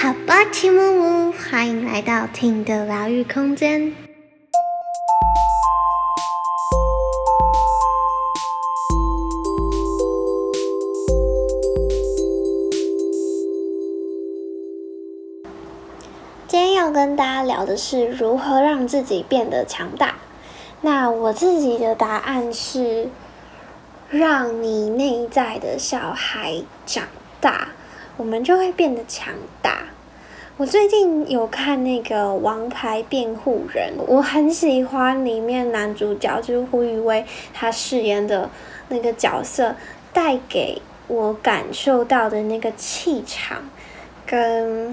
[0.00, 3.92] 好吧，齐木木，欢迎来到听的疗愈空间。
[16.46, 20.14] 今天要跟大家聊的是如何让自己变得强大。
[20.80, 23.08] 那我自己的答案是，
[24.10, 27.08] 让你内在的小孩长
[27.40, 27.70] 大，
[28.16, 29.87] 我们就会变得强大。
[30.58, 38.50] 我最近有看那个《王牌辩护人》，我很喜欢里面男主角就是胡宇威他饰演的
[38.88, 39.76] 那个角色，
[40.12, 43.70] 带给我感受到的那个气场，
[44.26, 44.92] 跟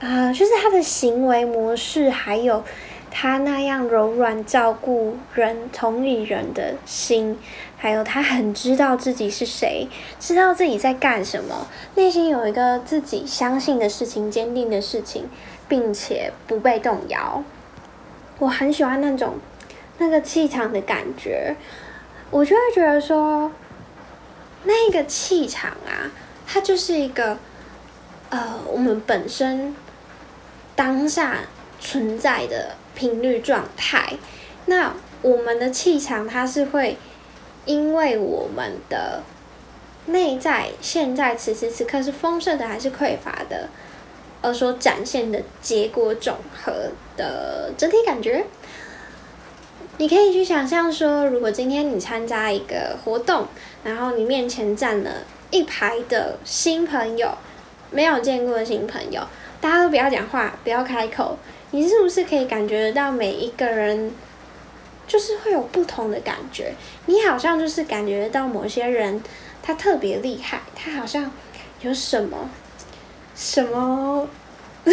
[0.00, 2.64] 啊，就是他的行为模式，还有
[3.20, 7.38] 他那样柔软照顾人、同理人的心。
[7.76, 9.86] 还有他很知道自己是谁，
[10.18, 15.28] 知道自己在干什么，内心有一个自己相信的事情、坚定的事情，
[15.68, 17.44] 并且不被动摇。
[18.38, 19.34] 我很喜欢那种
[19.98, 21.54] 那个气场的感觉，
[22.30, 23.52] 我就会觉得说，
[24.64, 26.08] 那个气场啊，
[26.46, 27.36] 它就是一个
[28.30, 29.76] 呃，我们本身
[30.74, 31.40] 当下
[31.80, 34.12] 存在的频率状态。
[34.66, 36.96] 那我们的气场，它是会。
[37.66, 39.22] 因为我们的
[40.06, 43.68] 内在现在此时此刻是丰盛的还是匮乏的，
[44.40, 48.46] 而所展现的结果总和的整体感觉，
[49.98, 53.46] 你可以去想象说，如果今天你参加一个活动，
[53.84, 55.10] 然后你面前站了
[55.50, 57.36] 一排的新朋友，
[57.90, 59.22] 没有见过的新朋友，
[59.60, 61.38] 大家都不要讲话，不要开口，
[61.70, 64.12] 你是不是可以感觉得到每一个人？
[65.06, 66.72] 就是会有不同的感觉，
[67.06, 69.20] 你好像就是感觉到某些人
[69.60, 71.28] 他特别厉害，他好像
[71.80, 72.48] 有什么
[73.34, 74.28] 什么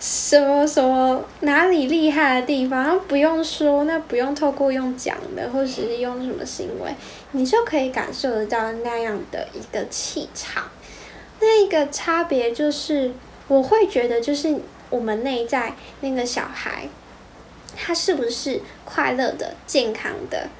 [0.00, 6.92] 什么什么哪里厉害的地方，不用说，那不用透过用讲的，或者是用什么行为，
[7.30, 10.64] 你就可以感受得到那样的一个气场。
[11.38, 13.12] 那个差别就是，
[13.48, 14.56] 我会觉得就是
[14.90, 16.88] 我们内在那个小孩。
[17.74, 20.50] 他是不是快乐的、健康的？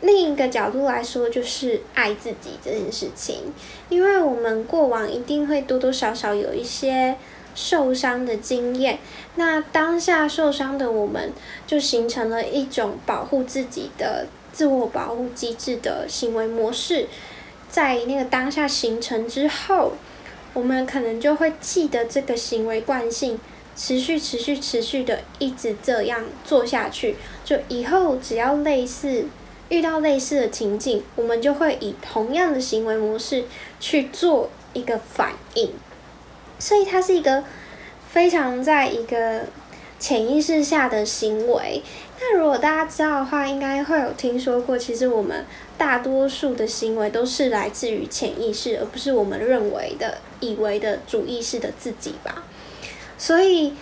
[0.00, 3.52] 另一个角度来说，就是爱自己这件事情。
[3.88, 7.16] 因为我们过往一定会多多少少有一些
[7.54, 8.98] 受伤的经验，
[9.36, 11.32] 那当下受伤的我们，
[11.64, 17.06] 就形成了一种保护自己的自我保护机制的行为模式。
[17.70, 19.92] 在那个当下形成之后，
[20.56, 23.38] 我们可能就会记得这个行为惯性。
[23.78, 29.26] 持续、持续、持续的一直这样做下去，就以后只要类似
[29.68, 33.44] 遇到类似的情境，我们就会以同样的行为模式
[33.78, 35.74] 去做一个反应。
[36.58, 37.44] 所以它是一个
[38.08, 39.42] 非常在一个
[39.98, 41.82] 潜意识下的行为。
[42.18, 45.44] 那如果大家知道的话，应该会有听说过，其实我们
[45.76, 52.44] 大多数的行为都是来自于潜意识，而不是我们认为的、以为的主意识的自己吧。
[53.18, 53.74] 所以，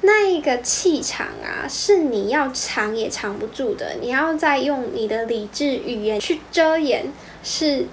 [0.00, 3.94] 那一个气场啊，是你要藏也藏不住的。
[4.00, 7.06] 你要再用你的理智语言去遮掩，
[7.44, 7.86] 是，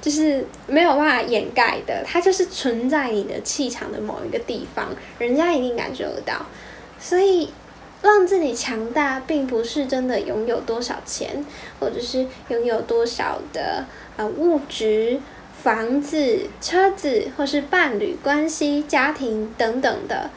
[0.00, 2.02] 就是没有办法掩盖的。
[2.04, 4.88] 它就是存在你的气场的某一个地方，
[5.18, 6.44] 人家一定感受得到。
[7.00, 7.52] 所以，
[8.02, 11.44] 让自己强大，并不是真的拥有多少钱，
[11.80, 13.86] 或者是拥有多少的
[14.16, 15.20] 呃物质。
[15.62, 20.30] 房子、车子，或是伴侣关系、家庭等等的，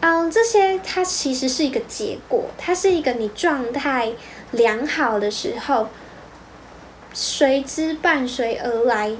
[0.00, 4.10] 嗯，这些它其实是一个结果，它是一个你状态
[4.50, 5.86] 良好的时候，
[7.12, 9.14] 随之伴随而来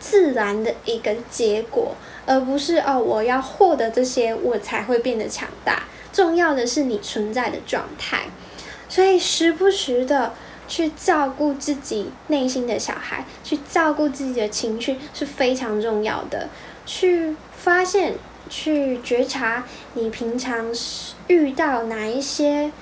[0.00, 5.82] 自然的一个结果，而不是哦，我要获得这些我才会变得强大。
[6.12, 8.24] 重要的是你存在的状态，
[8.88, 10.34] 所以时不时的。
[10.68, 16.48] 去照顾自己内心的小孩，去照顾自己的情绪是非常重要的。
[16.86, 18.14] 去发现、
[18.48, 19.64] 去觉察，
[19.94, 20.68] 你平常
[21.26, 22.72] 遇到哪一些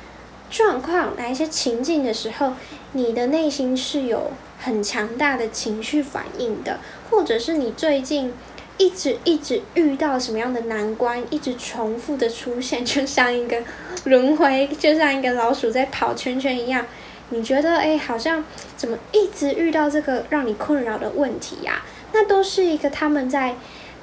[0.49, 2.53] 状况、哪一些情境的时候，
[2.93, 4.31] 你的内心是有
[4.61, 6.79] 很强大的情绪反应的，
[7.11, 8.33] 或者是你最近
[8.81, 13.63] 一直一直遇到什么样的难关，一直重复的出现， 就像一个
[14.05, 16.87] 轮回，就像一个老鼠在跑圈圈一样。
[17.29, 18.43] 你觉得哎，好像
[18.79, 21.83] 怎么一直遇到这个让你困扰的问题呀？
[22.13, 23.55] 那都是一个他们在，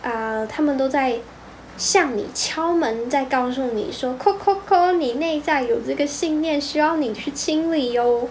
[0.04, 1.18] 啊，他们都在
[1.76, 8.30] 向你敲门，在告诉你说，扣扣扣，你内在有这个信念需要你去清理哟。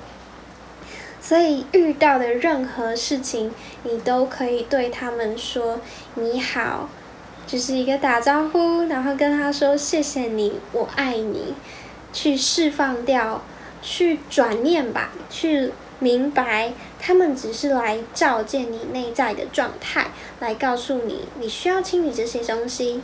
[1.27, 3.51] 所以遇到的任何事情，
[3.83, 5.81] 你都可以对他们说
[6.15, 6.89] 你好，
[7.49, 11.53] 就是一个打招呼，然后跟他说谢谢你，我爱你，
[12.13, 13.43] 去释放掉，
[13.83, 23.03] 去转念吧，去明白他们只是来照见你内在的状态，来告诉你你需要清理这些东西。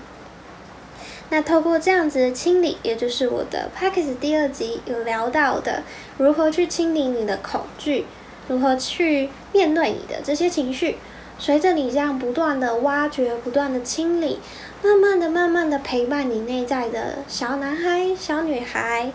[1.33, 5.83] 那透过这样子的清理，也就是我的 p a c k a g e 第二集有聊到的，
[6.19, 8.05] 如何去清理你的恐惧，
[8.49, 10.99] 如何去面对你的这些情绪，
[11.39, 14.41] 随着你这样不断的挖掘、不断的清理，
[14.83, 19.11] 慢慢的、慢慢的陪伴你内在的小男孩、小女孩，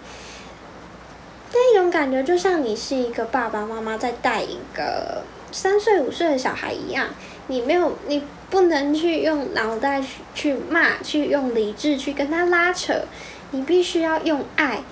[1.54, 5.22] 那种感觉就像你是一个爸爸妈妈在带一个
[5.52, 7.10] 三岁、五岁的小孩一样，
[7.46, 8.24] 你没有你。
[8.50, 13.04] 不能去用脑袋去去骂，去用理智去跟他拉扯，
[13.52, 14.84] 你必须要用爱，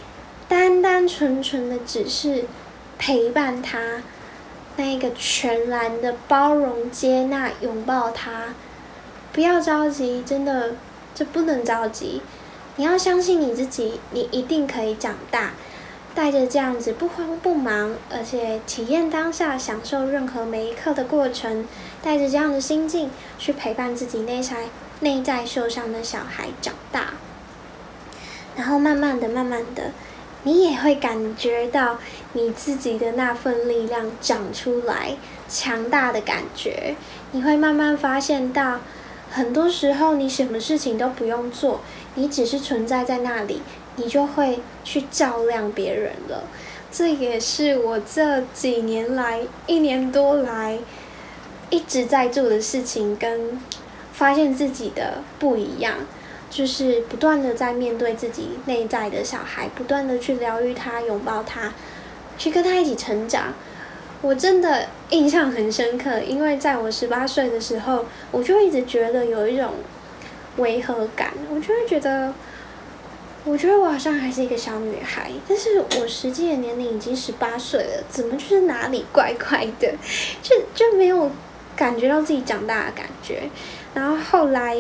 [0.48, 2.46] 单单纯纯的只是
[2.98, 4.04] 陪伴他，
[4.76, 8.54] 那个全然的包容、接纳、拥抱他，
[9.32, 10.76] 不要着急，真的，
[11.14, 12.22] 这不能着急，
[12.76, 15.54] 你要相信你自己，你一定可以长大。
[16.16, 21.68] 带着这样子不慌不忙，而且体验当下、享受任何每一刻的过程，
[22.02, 24.70] 带着这样的心境去陪伴自己内在
[25.02, 27.16] 内在受伤的小孩长大，
[28.56, 29.92] 然后慢慢的、慢慢的，
[30.44, 31.98] 你也会感觉到
[32.32, 35.18] 你自己的那份力量长出来，
[35.50, 36.96] 强大的感觉。
[37.34, 38.80] 你会慢慢发现到，
[39.30, 41.82] 很多时候你什么事情都不用做，
[42.16, 43.62] 你只是存在在那里。
[43.98, 46.44] 你就会去照亮别人了，
[46.92, 50.78] 这也是我这几年来一年多来
[51.70, 53.60] 一直在做的事情，跟
[54.12, 55.96] 发现自己的不一样，
[56.50, 61.74] 就是不断的在面对自己内在的小孩，不断的去疗愈他，拥抱他，
[62.38, 63.54] 去跟他一起成长。
[64.22, 69.72] 我真的印象很深刻，因为在我十八岁的时候，我就一直觉得有一种
[70.58, 72.34] 违和感，我就会觉得。
[73.48, 79.94] 我觉得我好像还是一个小女孩，但是我实际的年龄已经十八岁了，怎么就是哪里怪怪的，
[80.42, 81.30] 就就没有
[81.76, 83.44] 感觉到自己长大的感觉。
[83.94, 84.76] 然后后来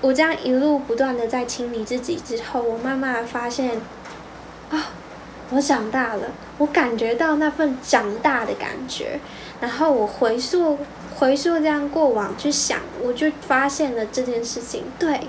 [0.00, 3.80] 我这样一路不断的在清理自己之后，我慢慢发现，
[4.70, 4.92] 啊，
[5.50, 9.18] 我长大了，我感觉到那份长大的感觉。
[9.60, 10.78] 然后我回溯
[11.16, 15.22] 回溯这样过往去想，我就发现了这件事情，对，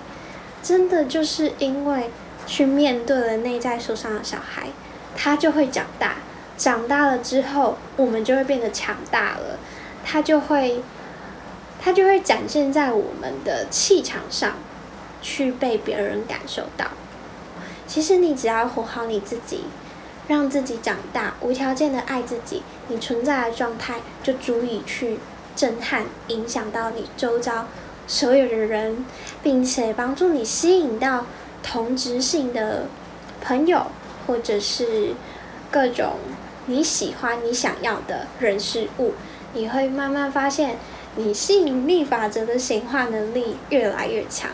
[0.62, 2.12] 真的就是因为。
[2.48, 4.70] 去面对了内在受伤的小孩，
[5.16, 6.16] 他就会长大。
[6.58, 9.60] 长大了之后，我们就会变得强大了。
[10.04, 10.82] 他就会，
[11.80, 14.54] 他就会展现在我们的气场上，
[15.22, 16.88] 去被别人感受到。
[17.86, 19.66] 其实你只要活好你自己，
[20.28, 25.20] 让自己长大，无条件的爱自己，你存在的状态就足以去
[25.56, 27.68] 震撼、影响到你周遭
[28.08, 29.06] 所有的人，
[29.44, 31.26] 并且帮助你吸引到。
[31.62, 32.88] 同质性的
[33.42, 33.88] 朋友，
[34.26, 35.14] 或者是
[35.72, 36.16] 各种
[36.66, 39.14] 你喜欢、你想要的人事物，
[39.54, 40.78] 你会慢慢发现，
[41.16, 44.50] 你吸引力法则的显化能力越来越强。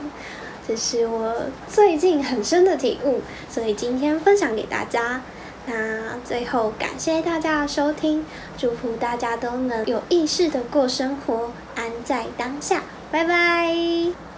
[0.68, 5.22] 这是我最近很深的体悟，所以今天分享给大家。
[5.66, 8.26] 那最后感谢大家的收听，
[8.58, 12.82] 祝福大家都能有意识的过生活，安在当下。
[13.12, 14.33] 拜拜。